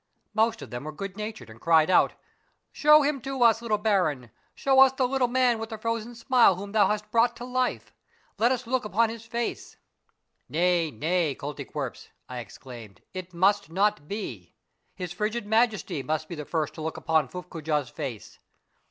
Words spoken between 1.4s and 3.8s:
and cried out, —"Show him to us, little